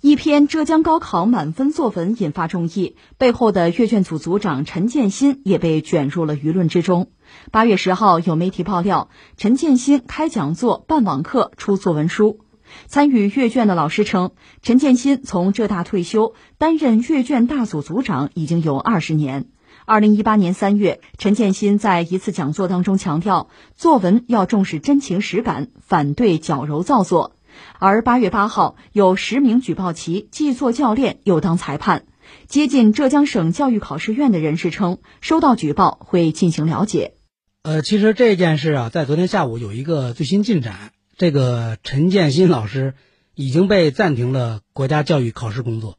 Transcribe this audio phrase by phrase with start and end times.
[0.00, 7.10] 一篇浙江高考满分作文引发众议，背后的阅卷组组长陈建新也被卷入了舆论之中。
[7.50, 12.38] 八月十号，有媒体爆料，陈建新开讲座、办网课、出作文书。
[12.86, 14.30] 参与阅卷的老师称，
[14.62, 19.46] 陈建新从浙大退休，担任阅卷大组组长已经有二十年。
[19.84, 27.32] 二零一八年三月，陈建新在一次讲座当中强调，作文要重视真情实感，反对矫揉造作。
[27.78, 32.04] 而八月八号，有十名举报其既做教练又当裁判。
[32.46, 37.14] 接近浙江省教育考试院的人士称，收到举报会进行了解。
[37.62, 42.94] 呃，其实这件事啊，在昨天下午有一个最新进展，这个陈建新老师
[43.34, 45.98] 已经被暂停了国家教育考试工作，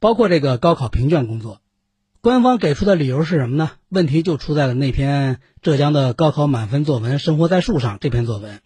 [0.00, 1.60] 包括这个高考评卷工作。
[2.22, 3.70] 官方给出的理由是什么呢？
[3.88, 8.60] 问题就出在了那篇浙江的高考满分作文《生活在树上》这篇作文。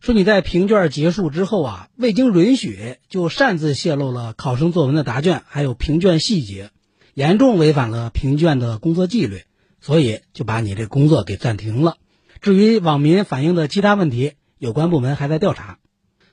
[0.00, 6.70] 说你在评卷结束之后啊，未经允许就擅自泄露了考生作文的答卷，还有评卷细节，
[7.14, 9.42] 严重违反了评卷的工作纪律，
[9.80, 11.96] 所以就把你这工作给暂停了。
[12.40, 15.78] 至于网民反映的其他问题，有关部门还在调查。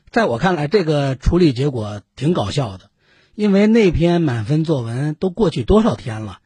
[0.09, 2.89] 在我看来，这个处理结果挺搞笑的，
[3.33, 6.39] 因为那篇满分作文都过去多少天了，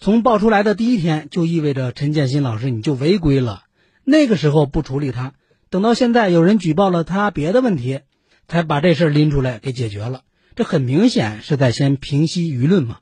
[0.00, 3.64] 从爆出来的第一天就意味着陈建新老师你就违规了，
[4.04, 5.34] 那个时候不处理他。
[5.70, 8.00] 等到现在有人举报了他别的问题，
[8.46, 10.22] 才把这事拎出来给解决了。
[10.54, 12.98] 这很明显是在先平息舆论嘛。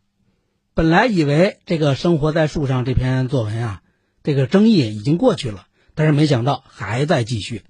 [0.75, 3.83] 本来以为这个生活在树上这篇作文啊，
[4.23, 7.63] 这个争议已经过去了，但是没想到还在继续。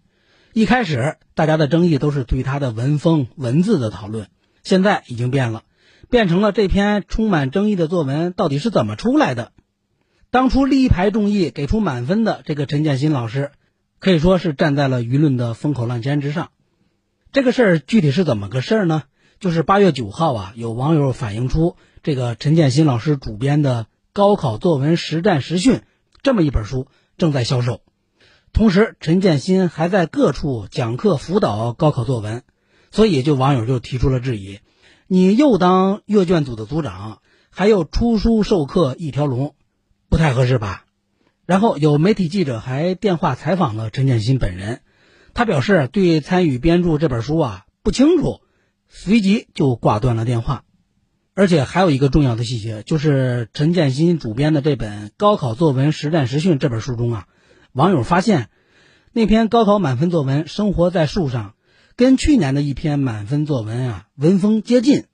[0.54, 4.28] 一开始大家的争议都是对他的文风、文字的讨论，
[4.64, 5.64] 现在已经变了，
[6.08, 9.52] 变成了这篇充满争议的作文到底是怎么出来的？
[10.30, 13.52] 当初力排众议给出满分的这个陈建新老师。
[13.98, 16.50] 可以说是站在了舆论的风口浪尖之上。
[17.32, 19.04] 这个事儿具体是怎么个事儿呢？
[19.38, 25.74] 就是八月九号啊，有网友反映出这个陈建新老师主编的《高考作文实战实训》
[26.22, 26.88] 这么一本书
[27.18, 27.82] 正在销售，
[28.54, 32.44] 同时陈建新还在各处讲课辅导高考作文，
[32.90, 34.60] 所以就网友就提出了质疑：
[35.06, 37.20] 你又当阅卷组的组长，
[37.50, 39.54] 还有出书授课一条龙，
[40.08, 40.86] 不太合适吧？
[41.46, 44.80] 然后有媒体记者还电话采访了陈建新本人，
[45.32, 48.40] 他表示对参与编著这本书啊不清楚，
[48.88, 50.64] 随即就挂断了电话。
[51.34, 57.26] 而且还有一个重要的细节，就是陈建新主编的这本《高考作文实战实训》这本书中啊，
[57.72, 58.48] 网友发现
[59.12, 61.50] 那篇高考满分作文《生活在树上》，
[61.94, 65.04] 跟去年的一篇满分作文啊文风接近，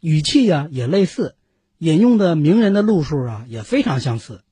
[0.00, 1.36] 语气呀也类似，
[1.78, 4.42] 引用的名人的路数啊也非常相似。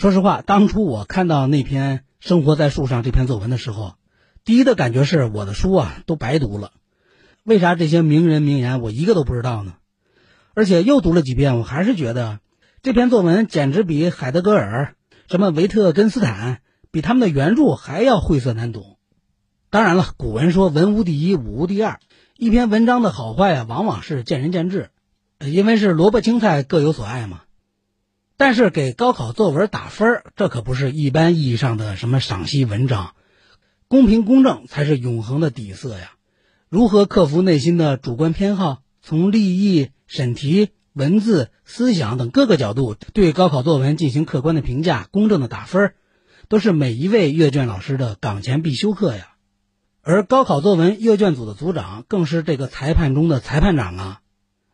[0.00, 3.96] 说实话，当初我看到那篇《生活在树上》这篇作文的时候，
[4.46, 6.72] 第一的感觉是我的书啊都白读了。
[7.44, 9.74] 为啥这些名人名言我一个都不知道呢？
[10.54, 12.38] 而且又读了几遍，我还是觉得
[12.80, 14.94] 这篇作文简直比海德格尔、
[15.28, 18.96] 什么维特根斯坦比他们的原著还要晦涩难懂。
[19.68, 22.00] 当然了，古文说文无第一，武无第二，
[22.38, 24.88] 一篇文章的好坏啊，往往是见仁见智，
[25.40, 27.42] 因为是萝卜青菜各有所爱嘛。
[28.40, 33.12] 但是给高考作文打分这可不是一般意义上的什么赏析文章，
[33.86, 36.12] 公平公正才是永恒的底色呀。
[36.70, 45.92] 如何克服内心的主观偏好，从立意、审题、文字、思想等各个角度对高考作文进行客观的评价、公正的打分，
[46.48, 49.34] 都是每一位阅卷老师的岗前必修课呀。
[50.00, 54.20] 而高考作文阅卷组的组长更是这个裁判中的裁判长啊，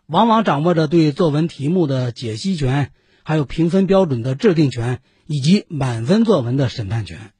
[0.06, 2.93] 往往掌握着对作文题目的解析权。
[3.28, 7.32] 还有评分标准的制定权以及满分作文的审判权，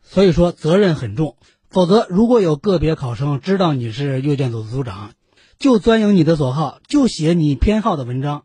[0.00, 1.36] 所以说责任很重。
[1.68, 5.10] 否则，如果有个别考生知道你是阅卷组组长，
[5.58, 8.44] 就钻营你的所好，就写你偏好的文章。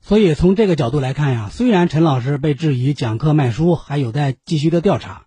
[0.00, 5.24] 所以从这个角度来看呀，虽然陈老师被质疑讲课卖书还有待继续的调查，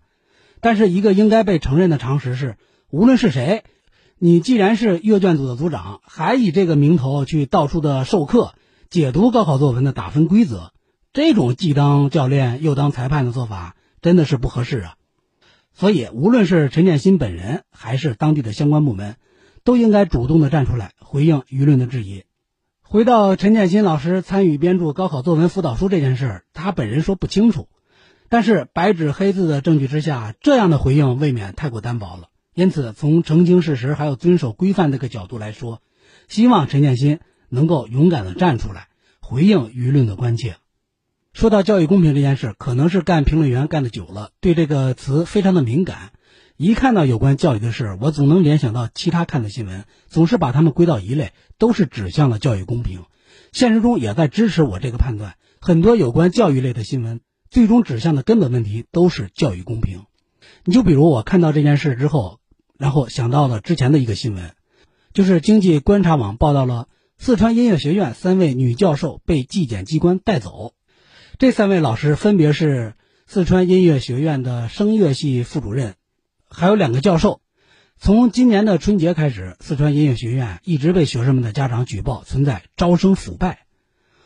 [0.62, 2.56] 但是一个应该被承认的常识是，
[2.90, 3.64] 无论是谁，
[4.18, 8.54] 你既然是阅卷组的组长，还以这个名头去到处的授课、
[8.88, 10.72] 解读高考作文的打分规则。
[11.12, 14.94] 这种既当教练又当裁判的做法真的是不合适啊！
[15.74, 19.16] 所以，无论是陈建新本人还是当地的相关部门，
[19.62, 22.24] 都应该主动的站出来回应舆论的质疑。
[22.80, 27.68] 回到陈建新老师参与编著高考作文辅导书这件事儿，他本人说不清楚，
[28.30, 32.28] 但是白纸黑字的证据之下，这样的回应未免太过单薄了。
[32.54, 35.82] 因此，从澄清事实还有遵守规范这个角度来说，
[36.28, 37.20] 希望陈建新
[37.50, 38.88] 能够勇敢的站出来
[39.20, 40.56] 回应舆论的关切。
[41.32, 46.12] 说到教育公平这件事，可能是干评论员干的久了，对这个词非常的敏感，
[46.58, 53.04] 一看到有关教育的事，我总能联想到其他看的新闻，总是把它们归到一类，都是指向了教育公平。
[53.50, 55.34] 现实中也在支持我这个判断。
[55.58, 57.20] 很多有关教育类的新闻，
[57.50, 60.04] 最终指向的根本问题都是教育公平。
[60.64, 62.40] 你就比如我看到这件事之后，
[62.76, 64.54] 然后想到了之前的一个新闻，
[65.14, 70.74] 就是经济观察网报道了四川音乐学院三位女教授被纪检机关带走。
[71.38, 72.94] 这三位老师分别是
[73.26, 75.94] 四川音乐学院的声乐系副主任。
[76.48, 77.40] 还有两个教授，
[77.98, 83.60] 从今年的春节开始，四川音乐学院一直被学生们的家长举报存在招生腐败，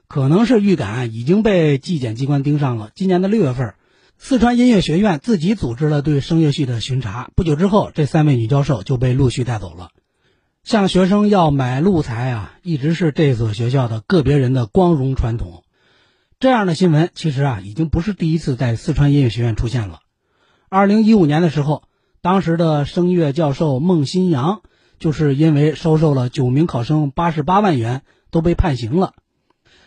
[0.08, 2.90] 可能是预感已经被纪检机关盯上了。
[2.94, 3.74] 今年的六月份，
[4.18, 9.90] 四川音乐学院自己组织了对声乐系的巡查，不久之后，这三位女教授就被陆续带走了。
[10.64, 15.62] 向学生要买路财啊，一直是这所学校的个别人的光荣传统。
[16.38, 20.00] 这样的新闻其实啊，已经不是第一次在四川音乐学院出现了。
[20.68, 21.84] 二零一五年的时候。
[22.22, 24.62] 当时的声乐教授孟新阳，
[24.98, 28.02] 就是因为收受了九名考生八十八万元，
[28.32, 29.14] 都被判刑了。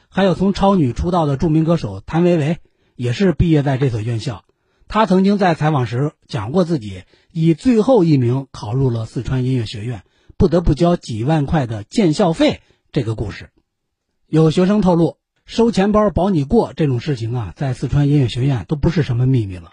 [0.07, 2.59] 还有从超女出道的著名歌手谭维维，
[2.95, 4.45] 也是毕业在这所院校。
[4.87, 7.03] 他曾经在采访时讲过自己
[7.33, 10.03] 以最后一名考入了四川音乐学院，
[10.37, 12.61] 不得不交几万块的建校费
[12.93, 13.49] 这个故事。
[14.27, 15.17] 有学生透露，
[15.49, 19.71] 收钱包保你过这种事情啊，在四川音乐学院都不是什么秘密了。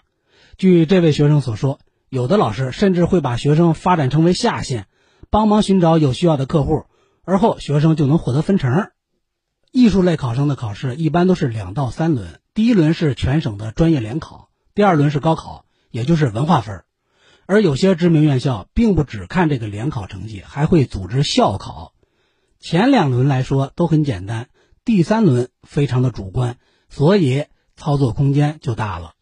[0.57, 1.79] 据这位学生所说。
[2.09, 4.87] 有的老师甚至会把学生发展成为下线，
[5.29, 6.85] 帮忙寻找有需要的客户，
[7.25, 8.89] 而后学生就能获得分成。
[9.73, 16.85] 艺术类考生的考试一般都是两到三轮，第一轮是全省的专业联考，第二轮是高考，也就是文化分。
[17.45, 21.93] 而有些知名院校并不只看这个联考成绩，还会组织校考。
[22.61, 24.47] 前两轮来说都很简单，
[24.87, 27.43] 第三轮非常的主观，所以
[27.75, 29.15] 操作空间就大了。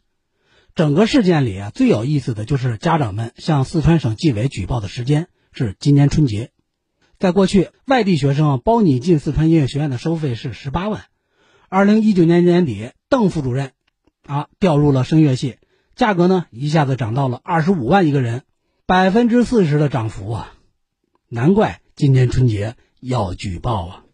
[0.76, 6.52] 整个事件里啊，最有意思的就是家长们向四川省纪委举报的时间是今年春节。
[7.18, 11.06] 在过去，外地学生包你进四川音乐学院的收费是十八万。
[11.68, 13.72] 二零一九年年底，邓副主任
[14.24, 15.56] 啊调入了声乐系，
[15.96, 18.42] 价格呢一下子涨到了二十五万一个人，
[18.86, 20.54] 百分之四十的涨幅啊！
[21.28, 24.05] 难怪今年春节要举报啊！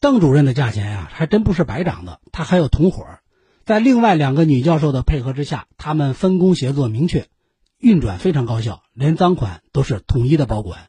[0.00, 3.06] 邓主任的价钱呀，还真不是白涨的，他还有同伙。
[3.64, 7.28] 在另外两个女教授的配合之下，他们分工协作明确，
[7.78, 10.88] 运转非常高效，连赃款都是统一的保管。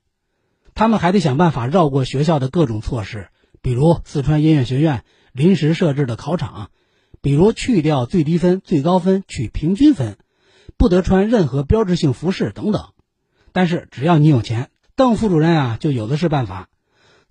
[0.75, 3.29] 他们还得想办法绕过学校的各种措施，
[3.63, 6.69] 比如四川音乐学院临时设置的考场，
[7.21, 10.17] 比如去掉最低分、最高分，取平均分，
[10.77, 12.89] 不得穿任何标志性服饰等等。
[13.53, 16.69] 但是只要你有钱，邓副主任啊就有的是办法，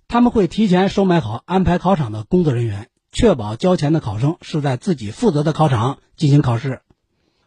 [0.07, 2.89] 他们会提前收买好安排考场的工作人员。
[3.09, 6.81] 确保交钱的考生是在自己负责的考场进行考试，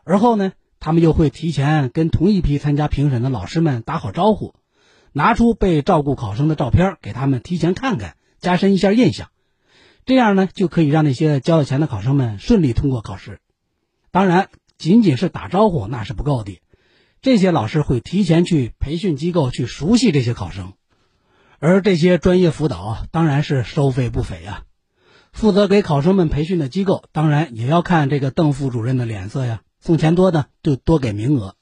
[0.02, 4.54] 而后呢，他们又会提前跟同一批参加评审的老师们打好招呼，
[5.12, 9.28] 拿出被照顾考生的照片给他们提前看看，加深一下印象。
[10.06, 13.38] 这样呢，就可以让那些交了钱的考生们顺利通过考试。
[14.10, 16.60] 当然，仅仅是打招呼那是不够的，
[17.22, 20.72] 这些老师会提前去培训机构去熟悉这些考生，
[21.62, 24.64] 而这些专业辅导当然是收费不菲呀。
[25.30, 29.60] 负责给考生们培训的机构，当然也要看这个邓副主任的脸色呀。
[29.78, 31.56] 送钱多的就多给名额。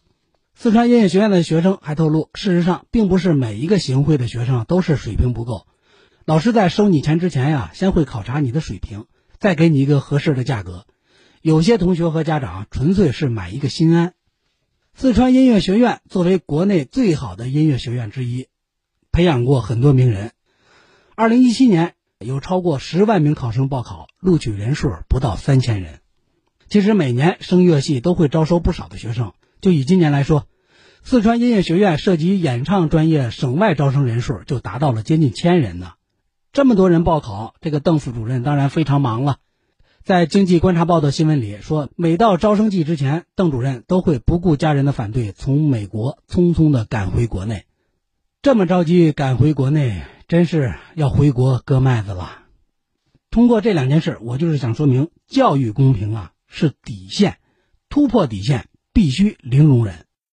[0.54, 5.66] 四川音乐学院的学生还透露，事实上并不是每一个行贿的学生都是水平不够。
[6.24, 9.06] 老师在收你钱之前呀，先会考察你的水平，
[9.38, 10.86] 再给你一个合适的价格。
[11.42, 14.14] 有些同学和家长纯粹是买一个心安。
[14.94, 18.46] 四川音乐学院作为国内最好的音乐学院之一，
[19.12, 20.32] 培养过很多名人。
[21.14, 21.94] 二零一七年。
[22.26, 26.00] 有超过十万名考生报考，录取人数不到三千人。
[26.68, 29.34] 其实每年声乐系都会招收不少的学生。
[29.60, 30.46] 就以今年来说，
[31.04, 35.92] 四川音乐学院涉及演唱专业省外招生人数就达到了接近千人呢。
[36.52, 39.36] 这么多人报考，这个邓副主任当然非常忙了。
[40.02, 47.67] 在经济观察报的新闻里说，每到招生季之前，邓主任都会不顾家人的反对，从美国匆匆的赶回国内。
[48.48, 50.04] 这么着急赶回国内。
[50.26, 52.44] 真是要回国割麦子了。
[53.30, 57.36] 通过这两件事，我就是想说明，教育公平啊是底线，
[57.90, 60.06] 突破底线必须零容忍。